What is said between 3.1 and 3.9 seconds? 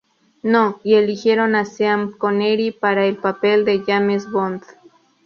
papel de